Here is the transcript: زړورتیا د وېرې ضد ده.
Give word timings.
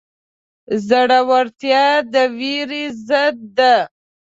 زړورتیا 0.87 1.85
د 2.13 2.13
وېرې 2.37 2.85
ضد 3.07 3.37
ده. 3.57 3.75